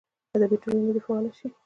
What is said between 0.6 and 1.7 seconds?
ټولنې دې فعاله سي.